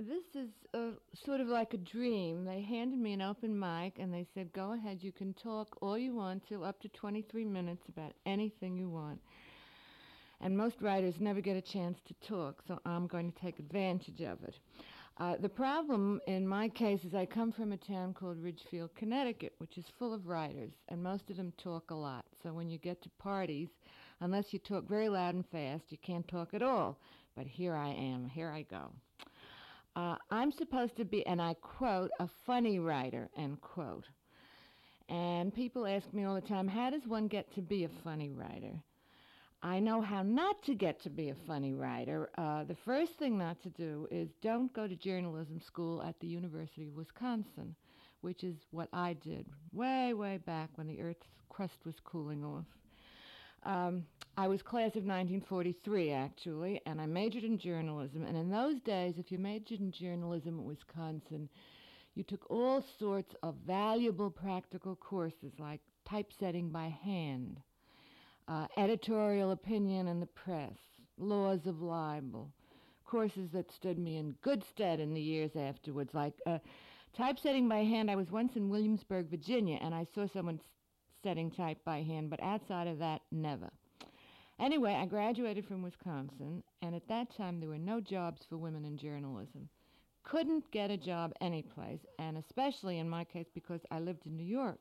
[0.00, 0.92] this is uh,
[1.24, 2.44] sort of like a dream.
[2.44, 5.98] They handed me an open mic and they said, go ahead, you can talk all
[5.98, 9.20] you want to, up to 23 minutes about anything you want.
[10.40, 14.22] And most writers never get a chance to talk, so I'm going to take advantage
[14.22, 14.54] of it.
[15.18, 19.52] Uh, the problem in my case is I come from a town called Ridgefield, Connecticut,
[19.58, 22.24] which is full of writers, and most of them talk a lot.
[22.42, 23.68] So when you get to parties,
[24.20, 26.98] unless you talk very loud and fast, you can't talk at all.
[27.36, 28.92] But here I am, here I go.
[29.96, 34.06] Uh, I'm supposed to be, and I quote, a funny writer, end quote.
[35.08, 38.30] And people ask me all the time, how does one get to be a funny
[38.30, 38.82] writer?
[39.62, 42.30] I know how not to get to be a funny writer.
[42.38, 46.28] Uh, the first thing not to do is don't go to journalism school at the
[46.28, 47.74] University of Wisconsin,
[48.22, 52.64] which is what I did way, way back when the Earth's crust was cooling off.
[53.64, 54.04] Um,
[54.36, 58.24] I was class of 1943, actually, and I majored in journalism.
[58.24, 61.48] And in those days, if you majored in journalism at Wisconsin,
[62.14, 67.60] you took all sorts of valuable practical courses like typesetting by hand
[68.50, 70.76] uh, editorial opinion in the press,
[71.18, 72.50] laws of libel,
[73.04, 76.58] courses that stood me in good stead in the years afterwards, like uh,
[77.16, 78.10] typesetting by hand.
[78.10, 80.60] I was once in Williamsburg, Virginia, and I saw someone
[81.22, 83.70] setting type by hand, but outside of that, never.
[84.58, 88.84] Anyway, I graduated from Wisconsin, and at that time there were no jobs for women
[88.84, 89.68] in journalism.
[90.22, 94.44] Couldn't get a job anyplace, and especially in my case because I lived in New
[94.44, 94.78] York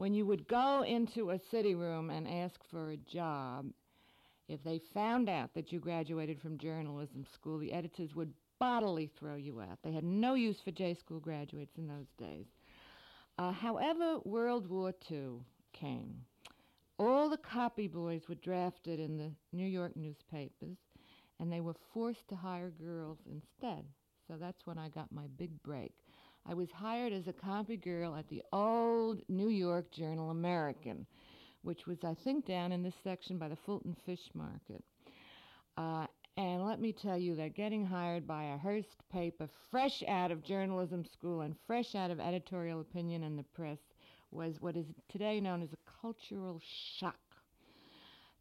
[0.00, 3.66] when you would go into a city room and ask for a job,
[4.48, 9.34] if they found out that you graduated from journalism school, the editors would bodily throw
[9.34, 9.78] you out.
[9.84, 12.46] They had no use for J school graduates in those days.
[13.40, 15.38] Uh, however, World War II
[15.72, 16.14] came.
[16.98, 20.76] All the copy boys were drafted in the New York newspapers,
[21.38, 23.86] and they were forced to hire girls instead.
[24.28, 25.94] So that's when I got my big break.
[26.46, 31.06] I was hired as a copy girl at the old New York Journal American,
[31.62, 34.84] which was, I think, down in this section by the Fulton Fish Market.
[35.78, 36.06] Uh,
[36.40, 40.42] and let me tell you that getting hired by a Hearst paper fresh out of
[40.42, 43.78] journalism school and fresh out of editorial opinion in the press
[44.30, 46.58] was what is today known as a cultural
[46.98, 47.20] shock.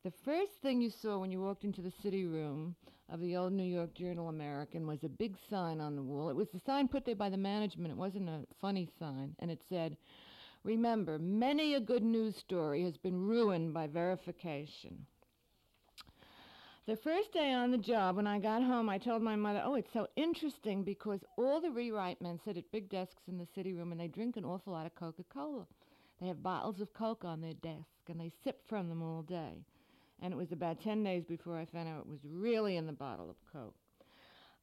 [0.03, 2.73] The first thing you saw when you walked into the city room
[3.09, 6.29] of the old New York Journal American was a big sign on the wall.
[6.29, 7.91] It was the sign put there by the management.
[7.91, 9.35] It wasn't a funny sign.
[9.39, 9.97] And it said,
[10.63, 15.05] Remember, many a good news story has been ruined by verification.
[16.87, 19.75] The first day on the job, when I got home, I told my mother, Oh,
[19.75, 23.73] it's so interesting because all the rewrite men sit at big desks in the city
[23.73, 25.67] room and they drink an awful lot of Coca Cola.
[26.19, 29.63] They have bottles of Coke on their desk and they sip from them all day
[30.21, 32.93] and it was about 10 days before I found out it was really in the
[32.93, 33.75] bottle of Coke.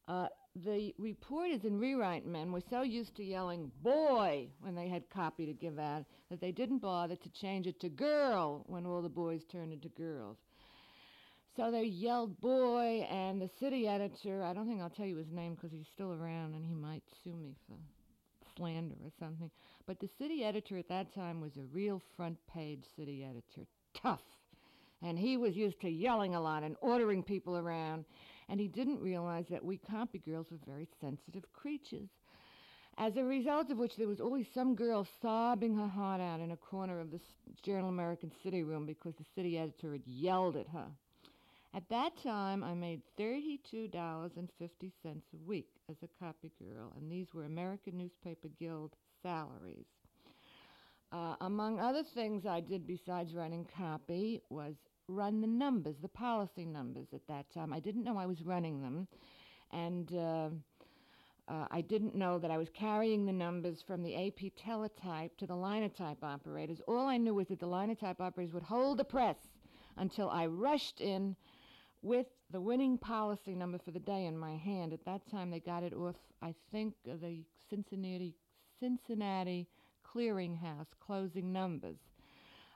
[0.07, 0.27] Uh,
[0.63, 5.45] the reporters and rewrite men were so used to yelling boy when they had copy
[5.45, 9.09] to give out that they didn't bother to change it to girl when all the
[9.09, 10.37] boys turned into girls.
[11.57, 15.31] So they yelled boy, and the city editor, I don't think I'll tell you his
[15.31, 17.75] name because he's still around and he might sue me for
[18.55, 19.51] slander or something.
[19.85, 24.21] But the city editor at that time was a real front page city editor, tough
[25.01, 28.05] and he was used to yelling a lot and ordering people around,
[28.49, 32.09] and he didn't realize that we copy girls were very sensitive creatures.
[32.97, 36.51] As a result of which, there was always some girl sobbing her heart out in
[36.51, 37.19] a corner of the
[37.61, 40.87] Journal American City room because the city editor had yelled at her.
[41.73, 47.43] At that time, I made $32.50 a week as a copy girl, and these were
[47.43, 49.85] American Newspaper Guild salaries.
[51.11, 54.75] Uh, among other things I did besides running copy was
[55.07, 57.71] run the numbers, the policy numbers at that time.
[57.71, 59.07] I didn't know I was running them,
[59.71, 60.49] and uh,
[61.47, 65.47] uh, I didn't know that I was carrying the numbers from the AP teletype to
[65.47, 66.81] the linotype operators.
[66.87, 69.37] All I knew was that the linotype operators would hold the press
[69.95, 71.35] until I rushed in
[72.01, 74.93] with the winning policy number for the day in my hand.
[74.93, 78.35] At that time, they got it off, I think, the Cincinnati
[78.79, 79.67] Cincinnati
[80.05, 81.97] clearinghouse closing numbers.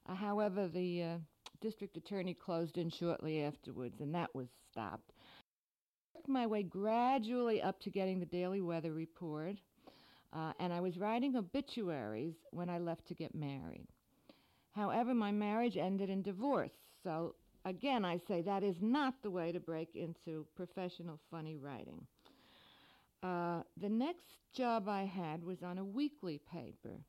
[0.10, 1.18] Uh, however, the uh,
[1.62, 5.14] district attorney closed in shortly afterwards, and that was stopped.
[5.14, 9.58] I worked my way gradually up to getting the daily weather report,
[10.34, 13.88] uh, and I was writing obituaries when I left to get married.
[14.72, 16.72] However, my marriage ended in divorce,
[17.04, 17.36] so
[17.66, 22.08] again, I say that is not the way to break into professional funny writing.
[23.24, 27.00] Uh, the next job I had was on a weekly paper.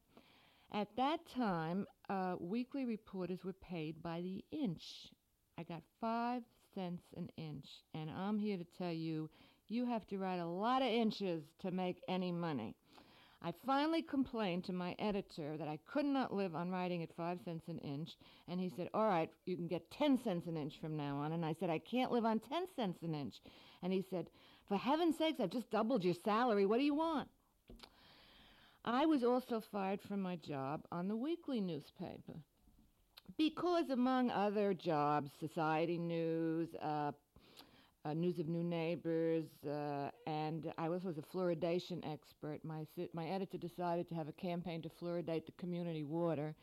[0.72, 5.12] At that time, uh, weekly reporters were paid by the inch.
[5.58, 6.42] I got five
[6.74, 9.30] cents an inch, and I'm here to tell you,
[9.68, 12.76] You have to write a lot of inches to make any money.
[13.44, 17.40] I finally complained to my editor that I could not live on writing at five
[17.44, 18.10] cents an inch,
[18.46, 21.32] and he said, All right, you can get 10 cents an inch from now on.
[21.32, 23.34] And I said, I can't live on 10 cents an inch.
[23.82, 24.28] And he said,
[24.68, 26.66] For heaven's sakes, I've just doubled your salary.
[26.66, 27.28] What do you want?
[28.84, 32.34] I was also fired from my job on the weekly newspaper
[33.36, 37.12] because, among other jobs, society news, uh,
[38.04, 42.64] uh, news of new neighbors, uh, and I was, was a fluoridation expert.
[42.64, 46.54] My my editor decided to have a campaign to fluoridate the community water,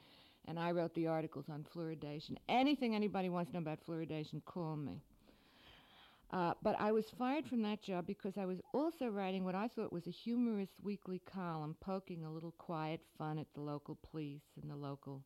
[0.46, 2.38] and I wrote the articles on fluoridation.
[2.50, 5.02] Anything anybody wants to know about fluoridation, call me.
[6.32, 9.68] Uh, but I was fired from that job because I was also writing what I
[9.68, 14.44] thought was a humorous weekly column, poking a little quiet fun at the local police
[14.62, 15.24] and the local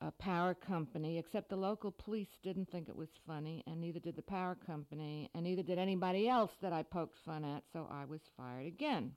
[0.00, 4.16] uh, power company, except the local police didn't think it was funny, and neither did
[4.16, 8.04] the power company, and neither did anybody else that I poked fun at, so I
[8.04, 9.12] was fired again.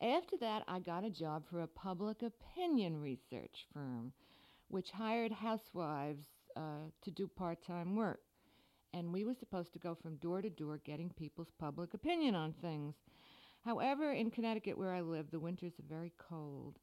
[0.00, 4.12] After that, I got a job for a public opinion research firm,
[4.68, 6.26] which hired housewives
[6.56, 8.20] uh, to do part time work.
[8.94, 12.54] And we were supposed to go from door to door getting people's public opinion on
[12.62, 12.94] things.
[13.64, 16.78] However, in Connecticut, where I live, the winters are very cold.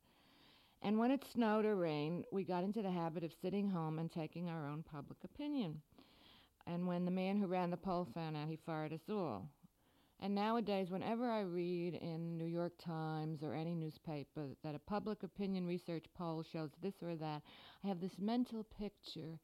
[0.86, 4.12] And when it snowed or rained, we got into the habit of sitting home and
[4.12, 5.82] taking our own public opinion.
[6.68, 9.50] And when the man who ran the poll found out, he fired us all.
[10.20, 14.80] And nowadays, whenever I read in the New York Times or any newspaper that a
[14.80, 17.42] public opinion research poll shows this or that,
[17.84, 19.40] I have this mental picture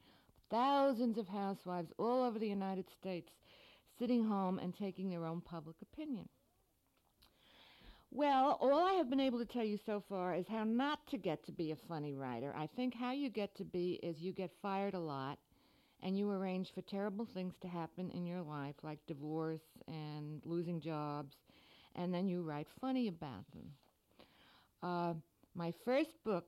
[0.52, 3.32] thousands of housewives all over the United States
[3.98, 6.30] sitting home and taking their own public opinion.
[8.14, 11.18] Well, all I have been able to tell you so far is how not to
[11.18, 12.54] get to be a funny writer.
[12.58, 15.40] I think how you get to be is you get fired a lot
[16.04, 20.82] and you arrange for terrible things to happen in your life, like divorce and losing
[20.82, 21.38] jobs,
[21.96, 23.72] and then you write funny about them.
[24.84, 25.14] Uh,
[25.56, 26.46] my first book,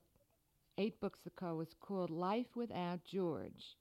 [0.77, 3.77] eight books ago, was called Life Without George.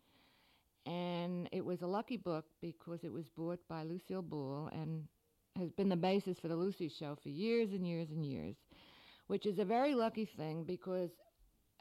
[0.86, 5.04] And it was a lucky book because it was bought by Lucille Ball and
[5.58, 8.56] has been the basis for the Lucy Show for years and years and years,
[9.26, 11.10] which is a very lucky thing because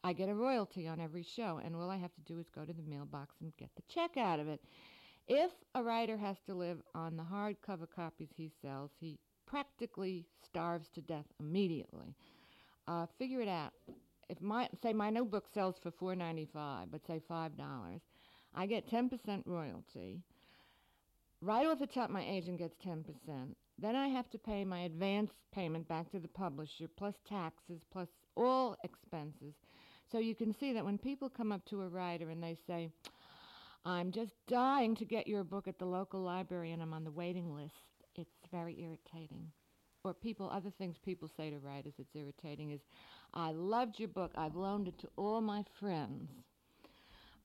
[0.03, 2.65] I get a royalty on every show, and all I have to do is go
[2.65, 4.62] to the mailbox and get the check out of it.
[5.27, 10.89] If a writer has to live on the hardcover copies he sells, he practically starves
[10.95, 12.15] to death immediately.
[12.88, 13.73] Uh, figure it out.
[14.27, 18.01] If my say my new book sells for four ninety five, but say five dollars,
[18.56, 20.23] I get ten percent royalty.
[21.41, 23.56] Right off the top, my agent gets ten percent.
[23.81, 28.07] Then I have to pay my advance payment back to the publisher, plus taxes, plus
[28.38, 29.56] all expenses.
[30.12, 32.92] So you can see that when people come up to a writer and they say,
[33.83, 37.12] I'm just dying to get your book at the local library and I'm on the
[37.12, 37.74] waiting list,
[38.16, 39.48] it's very irritating.
[40.04, 42.81] Or people, other things people say to writers it's irritating is,
[43.33, 46.30] I loved your book, I've loaned it to all my friends.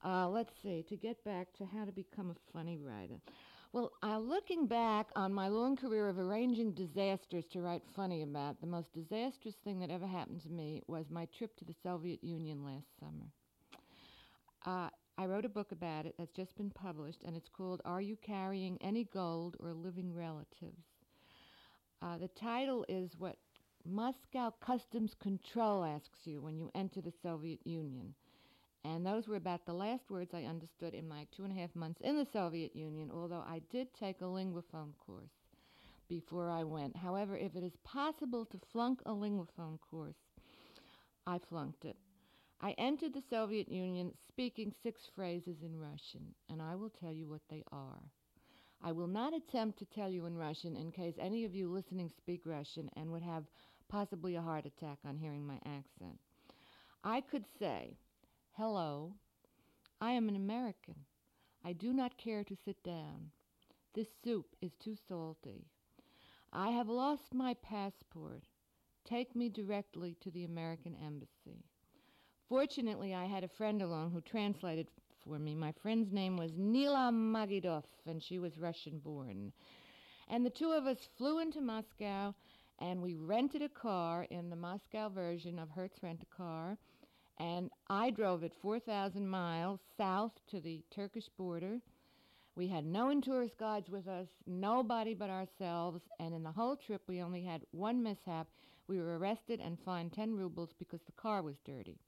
[0.05, 3.19] Uh, let's see, to get back to how to become a funny writer.
[3.73, 8.61] Well, uh, looking back on my long career of arranging disasters to write funny about,
[8.61, 12.23] the most disastrous thing that ever happened to me was my trip to the Soviet
[12.23, 13.27] Union last summer.
[14.65, 18.01] Uh, I wrote a book about it that's just been published, and it's called Are
[18.01, 20.85] You Carrying Any Gold or Living Relatives?
[22.01, 23.35] Uh, the title is what
[23.85, 28.13] Moscow Customs Control asks you when you enter the Soviet Union.
[28.87, 31.75] And those were about the last words I understood in my two and a half
[31.75, 35.33] months in the Soviet Union, although I did take a linguaphone course
[36.07, 36.95] before I went.
[36.95, 40.15] However, if it is possible to flunk a linguaphone course,
[41.25, 41.97] I flunked it.
[42.61, 47.27] I entered the Soviet Union speaking six phrases in Russian, and I will tell you
[47.27, 48.01] what they are.
[48.81, 52.09] I will not attempt to tell you in Russian in case any of you listening
[52.17, 53.43] speak Russian and would have
[53.89, 56.19] possibly a heart attack on hearing my accent.
[57.03, 57.97] I could say,
[58.57, 59.13] Hello,
[60.01, 60.95] I am an American.
[61.63, 63.29] I do not care to sit down.
[63.93, 65.67] This soup is too salty.
[66.51, 68.41] I have lost my passport.
[69.05, 71.65] Take me directly to the American Embassy.
[72.49, 74.87] Fortunately, I had a friend along who translated
[75.23, 75.53] for me.
[75.53, 79.53] My friend's name was Nila Magidov, and she was Russian born.
[80.29, 82.33] And the two of us flew into Moscow,
[82.79, 86.79] and we rented a car in the Moscow version of Hertz Rent a Car
[87.39, 91.79] and I drove it 4,000 miles south to the Turkish border.
[92.55, 97.03] We had no tourist guides with us, nobody but ourselves, and in the whole trip
[97.07, 98.47] we only had one mishap.
[98.87, 101.99] We were arrested and fined 10 rubles because the car was dirty.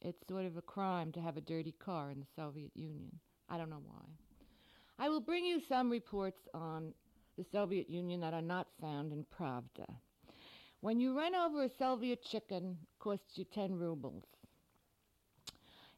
[0.00, 3.12] It's sort of a crime to have a dirty car in the Soviet Union.
[3.48, 4.02] I don't know why.
[4.98, 6.92] I will bring you some reports on
[7.36, 9.86] the Soviet Union that are not found in Pravda.
[10.80, 14.24] When you run over a Soviet chicken, costs you 10 rubles.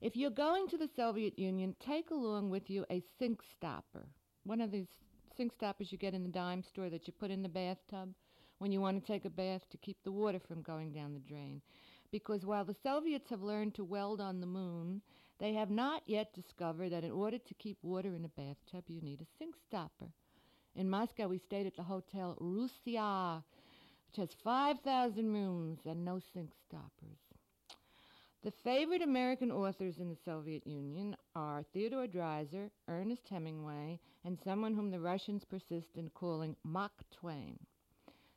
[0.00, 4.06] If you're going to the Soviet Union, take along with you a sink stopper,
[4.44, 4.86] one of these
[5.36, 8.14] sink stoppers you get in the dime store that you put in the bathtub
[8.58, 11.20] when you want to take a bath to keep the water from going down the
[11.20, 11.60] drain.
[12.12, 15.02] Because while the Soviets have learned to weld on the moon,
[15.40, 19.00] they have not yet discovered that in order to keep water in a bathtub, you
[19.00, 20.12] need a sink stopper.
[20.76, 23.42] In Moscow, we stayed at the Hotel Russia,
[24.06, 27.27] which has 5,000 rooms and no sink stoppers.
[28.44, 34.74] The favorite American authors in the Soviet Union are Theodore Dreiser, Ernest Hemingway, and someone
[34.74, 37.58] whom the Russians persist in calling Mark Twain.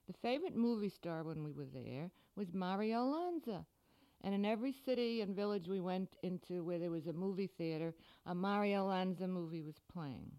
[0.08, 3.63] The favorite movie star when we were there was Mario Lanza.
[4.24, 7.93] And in every city and village we went into where there was a movie theater,
[8.25, 10.31] a Mario Lanza movie was playing.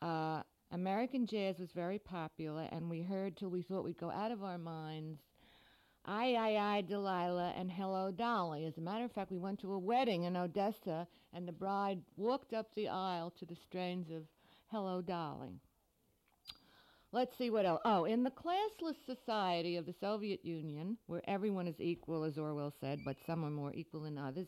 [0.00, 4.30] Uh, American jazz was very popular, and we heard till we thought we'd go out
[4.30, 5.20] of our minds.
[6.08, 8.64] I, I, I, Delilah, and Hello, Dolly.
[8.64, 12.00] As a matter of fact, we went to a wedding in Odessa, and the bride
[12.16, 14.22] walked up the aisle to the strains of
[14.70, 15.60] Hello, Dolly.
[17.10, 17.80] Let's see what else.
[17.84, 22.72] Oh, in the classless society of the Soviet Union, where everyone is equal, as Orwell
[22.80, 24.46] said, but some are more equal than others,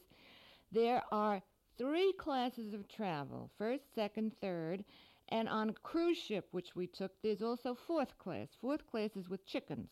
[0.71, 1.43] there are
[1.77, 4.85] three classes of travel first, second, third.
[5.31, 8.49] And on a cruise ship, which we took, there's also fourth class.
[8.61, 9.91] Fourth class is with chickens.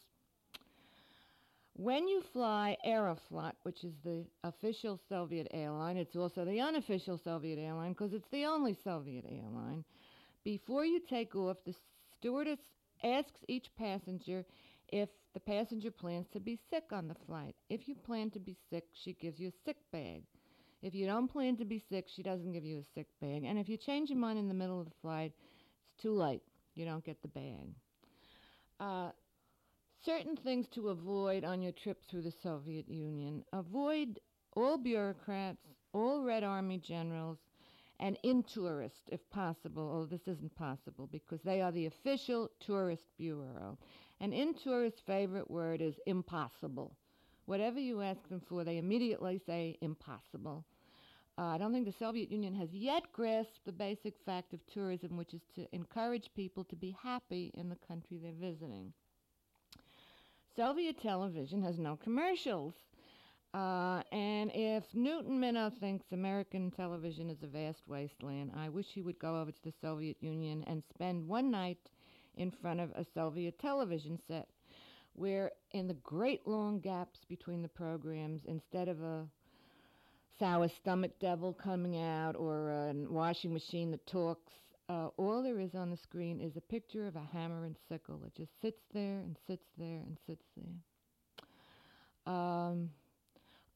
[1.78, 7.59] When you fly Aeroflot, which is the official Soviet airline, it's also the unofficial Soviet
[7.59, 9.85] airline because it's the only Soviet airline.
[10.42, 11.75] Before you take off, the
[12.16, 12.61] stewardess
[13.04, 14.47] asks each passenger
[14.88, 17.54] if the passenger plans to be sick on the flight.
[17.68, 20.23] If you plan to be sick, she gives you a sick bag.
[20.80, 23.45] If you don't plan to be sick, she doesn't give you a sick bag.
[23.45, 25.35] And if you change your mind in the middle of the flight,
[25.85, 26.42] it's too late.
[26.75, 27.75] You don't get the bag.
[30.07, 33.43] Certain things to avoid on your trip through the Soviet Union.
[33.53, 34.21] Avoid
[34.53, 37.39] all bureaucrats, all Red Army generals,
[37.99, 39.91] and Intourist, if possible.
[39.93, 43.77] Oh, this isn't possible because they are the official tourist bureau.
[44.21, 46.95] And Intourist favorite word is impossible.
[47.47, 50.65] Whatever you ask them for, they immediately say impossible.
[51.37, 55.17] Uh, I don't think the Soviet Union has yet grasped the basic fact of tourism,
[55.17, 58.93] which is to encourage people to be happy in the country they're visiting.
[60.57, 62.75] Soviet television has no commercials.
[63.53, 69.03] Uh, and if Newton Minow thinks American television is a vast wasteland, I wish he
[69.03, 71.91] would go over to the Soviet Union and spend one night
[72.37, 74.49] in front of a Soviet television set,
[75.13, 79.27] where in the great long gaps between the programs, instead of a
[80.39, 84.53] sour stomach devil coming out or a washing machine that talks,
[84.88, 88.23] uh, all there is on the screen is a picture of a hammer and sickle.
[88.25, 92.33] It just sits there and sits there and sits there.
[92.35, 92.90] Um,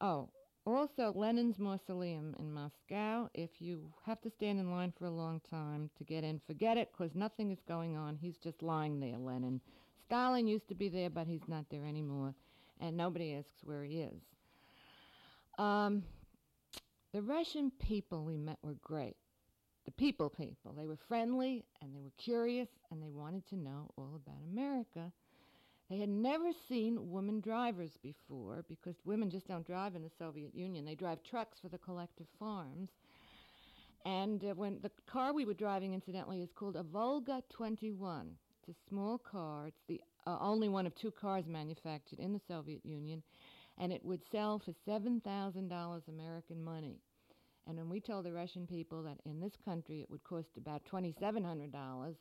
[0.01, 0.31] Oh,
[0.65, 3.29] also Lenin's mausoleum in Moscow.
[3.35, 6.79] If you have to stand in line for a long time to get in, forget
[6.79, 8.17] it because nothing is going on.
[8.17, 9.61] He's just lying there, Lenin.
[10.07, 12.35] Stalin used to be there, but he's not there anymore,
[12.81, 14.23] and nobody asks where he is.
[15.59, 16.03] Um,
[17.13, 19.17] the Russian people we met were great.
[19.91, 20.73] The people people.
[20.77, 25.11] They were friendly and they were curious and they wanted to know all about America.
[25.89, 30.55] They had never seen women drivers before because women just don't drive in the Soviet
[30.55, 30.85] Union.
[30.85, 32.91] They drive trucks for the collective farms.
[34.05, 38.31] And uh, when the car we were driving, incidentally, is called a Volga 21.
[38.61, 39.67] It's a small car.
[39.67, 43.25] It's the uh, only one of two cars manufactured in the Soviet Union,
[43.77, 47.01] and it would sell for $7,000 American money.
[47.67, 50.83] And when we told the Russian people that in this country it would cost about
[50.85, 52.15] $2,700,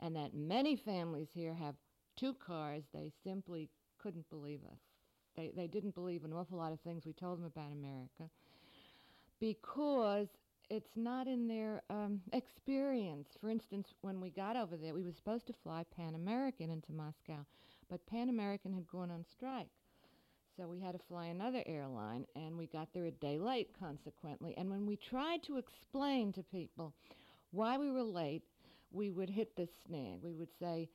[0.00, 1.74] and that many families here have
[2.16, 3.68] two cars, they simply
[3.98, 4.78] couldn't believe us.
[5.36, 8.30] They, they didn't believe an awful lot of things we told them about America
[9.40, 10.28] because
[10.70, 13.28] it's not in their um, experience.
[13.40, 16.92] For instance, when we got over there, we were supposed to fly Pan American into
[16.92, 17.46] Moscow,
[17.88, 19.68] but Pan American had gone on strike.
[20.58, 24.54] So we had to fly another airline, and we got there a day late, consequently.
[24.56, 26.94] And when we tried to explain to people
[27.52, 28.42] why we were late,
[28.90, 30.18] we would hit this snag.
[30.20, 30.88] We would say,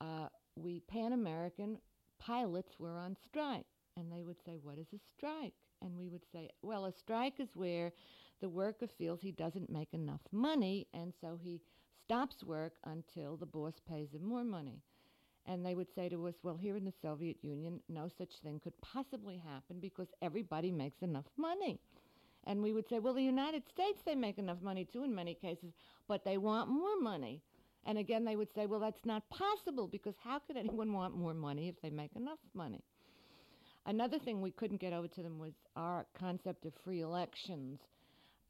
[0.00, 1.78] uh, we Pan American
[2.18, 3.66] pilots were on strike.
[3.96, 5.54] And they would say, What is a strike?
[5.80, 7.92] And we would say, Well, a strike is where
[8.40, 11.60] the worker feels he doesn't make enough money, and so he
[12.04, 14.82] stops work until the boss pays him more money.
[15.46, 18.60] And they would say to us, Well, here in the Soviet Union, no such thing
[18.60, 21.78] could possibly happen because everybody makes enough money.
[22.44, 25.34] And we would say, Well, the United States, they make enough money too in many
[25.34, 25.72] cases,
[26.08, 27.42] but they want more money.
[27.86, 31.34] And again, they would say, well, that's not possible because how could anyone want more
[31.34, 32.82] money if they make enough money?
[33.86, 37.80] Another thing we couldn't get over to them was our concept of free elections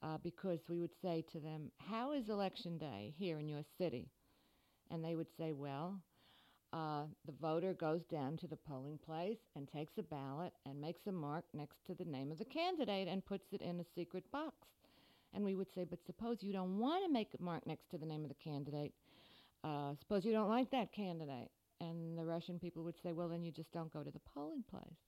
[0.02, 4.08] uh, because we would say to them, How is election day here in your city?
[4.90, 6.00] And they would say, Well,
[6.74, 11.06] uh, the voter goes down to the polling place and takes a ballot and makes
[11.06, 14.24] a mark next to the name of the candidate and puts it in a secret
[14.32, 14.56] box.
[15.32, 17.98] And we would say, But suppose you don't want to make a mark next to
[17.98, 18.92] the name of the candidate.
[19.62, 21.50] Uh, suppose you don't like that candidate.
[21.80, 24.64] And the Russian people would say, Well, then you just don't go to the polling
[24.68, 24.98] place.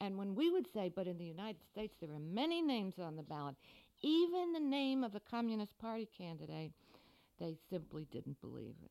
[0.00, 3.14] And when we would say, but in the United States there are many names on
[3.14, 3.54] the ballot,
[4.02, 6.72] even the name of a Communist Party candidate,
[7.38, 8.90] they simply didn't believe it.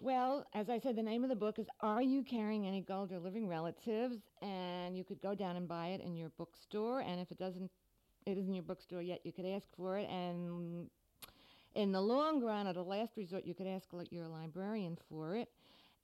[0.00, 3.12] Well, as I said, the name of the book is Are You Carrying Any Gold
[3.12, 4.18] or Living Relatives?
[4.42, 7.00] And you could go down and buy it in your bookstore.
[7.00, 7.70] And if it doesn't,
[8.26, 10.08] it isn't your bookstore yet, you could ask for it.
[10.10, 10.90] And
[11.74, 15.48] in the long run, at a last resort, you could ask your librarian for it.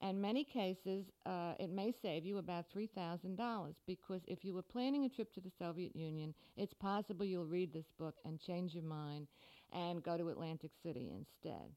[0.01, 5.05] In many cases, uh, it may save you about $3,000 because if you were planning
[5.05, 8.83] a trip to the Soviet Union, it's possible you'll read this book and change your
[8.83, 9.27] mind
[9.71, 11.69] and go to Atlantic City instead.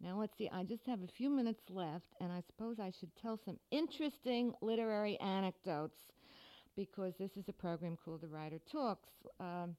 [0.00, 3.14] Now, let's see, I just have a few minutes left, and I suppose I should
[3.16, 5.98] tell some interesting literary anecdotes
[6.76, 9.08] because this is a program called The Writer Talks.
[9.40, 9.74] Um,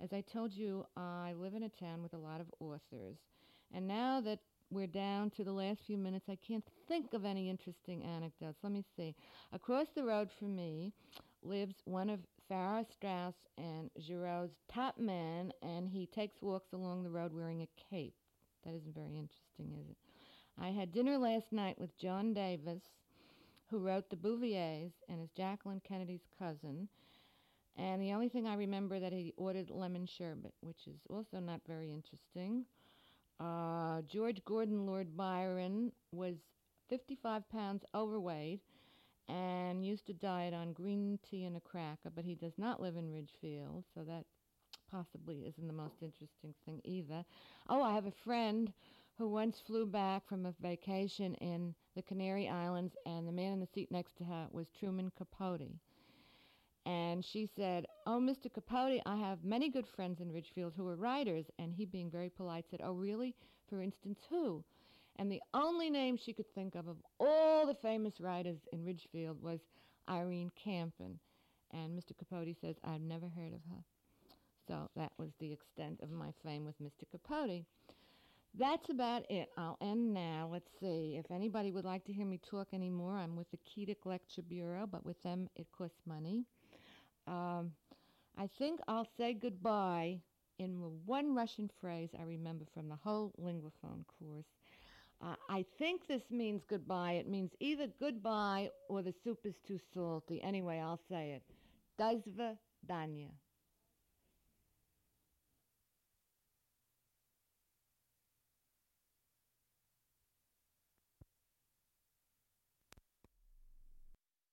[0.00, 3.16] as I told you, I live in a town with a lot of authors.
[3.74, 4.38] And now that
[4.70, 6.26] we're down to the last few minutes.
[6.28, 8.58] I can't think of any interesting anecdotes.
[8.62, 9.14] Let me see.
[9.52, 10.92] Across the road from me
[11.42, 17.10] lives one of Farrar Straus and Giroux's top men, and he takes walks along the
[17.10, 18.14] road wearing a cape.
[18.64, 19.96] That isn't very interesting, is it?
[20.58, 22.82] I had dinner last night with John Davis,
[23.70, 26.88] who wrote The Bouviers and is Jacqueline Kennedy's cousin.
[27.76, 31.60] And the only thing I remember that he ordered lemon sherbet, which is also not
[31.66, 32.64] very interesting.
[33.38, 36.36] Uh, George Gordon Lord Byron was
[36.88, 38.60] 55 pounds overweight
[39.28, 42.96] and used to diet on green tea and a cracker, but he does not live
[42.96, 44.24] in Ridgefield, so that
[44.90, 47.24] possibly isn't the most interesting thing either.
[47.68, 48.72] Oh, I have a friend
[49.18, 53.60] who once flew back from a vacation in the Canary Islands, and the man in
[53.60, 55.70] the seat next to her was Truman Capote.
[56.86, 58.52] And she said, Oh, Mr.
[58.52, 61.46] Capote, I have many good friends in Ridgefield who are writers.
[61.58, 63.34] And he, being very polite, said, Oh, really?
[63.68, 64.62] For instance, who?
[65.16, 69.42] And the only name she could think of of all the famous writers in Ridgefield
[69.42, 69.60] was
[70.08, 71.18] Irene Kampen.
[71.72, 72.16] And Mr.
[72.16, 73.82] Capote says, I've never heard of her.
[74.68, 77.08] So that was the extent of my fame with Mr.
[77.10, 77.64] Capote.
[78.58, 79.50] That's about it.
[79.58, 80.48] I'll end now.
[80.50, 81.16] Let's see.
[81.18, 84.86] If anybody would like to hear me talk anymore, I'm with the Keedick Lecture Bureau,
[84.90, 86.44] but with them it costs money.
[87.26, 87.72] Um,
[88.38, 90.20] I think I'll say goodbye
[90.58, 94.46] in one Russian phrase I remember from the whole linguaphone course.
[95.22, 97.12] Uh, I think this means goodbye.
[97.12, 100.42] It means either goodbye or the soup is too salty.
[100.42, 101.42] Anyway, I'll say it.
[101.98, 102.56] Dazva
[102.88, 103.30] Danya.